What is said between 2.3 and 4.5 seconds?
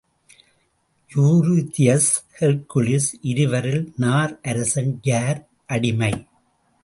Hercules.... இருவரில் நார்